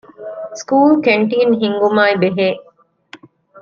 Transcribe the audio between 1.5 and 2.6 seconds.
ހިންގުމާއި ބެހޭ